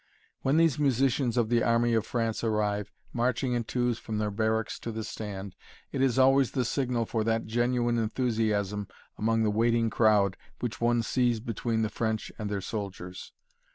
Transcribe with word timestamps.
When 0.41 0.57
these 0.57 0.79
musicians 0.79 1.37
of 1.37 1.49
the 1.49 1.61
army 1.61 1.93
of 1.93 2.07
France 2.07 2.43
arrive, 2.43 2.91
marching 3.13 3.53
in 3.53 3.63
twos 3.65 3.99
from 3.99 4.17
their 4.17 4.31
barracks 4.31 4.79
to 4.79 4.91
the 4.91 5.03
stand, 5.03 5.55
it 5.91 6.01
is 6.01 6.17
always 6.17 6.53
the 6.53 6.65
signal 6.65 7.05
for 7.05 7.23
that 7.23 7.45
genuine 7.45 7.99
enthusiasm 7.99 8.87
among 9.19 9.43
the 9.43 9.51
waiting 9.51 9.91
crowd 9.91 10.37
which 10.59 10.81
one 10.81 11.03
sees 11.03 11.39
between 11.39 11.83
the 11.83 11.89
French 11.91 12.31
and 12.39 12.49
their 12.49 12.61
soldiers. 12.61 13.31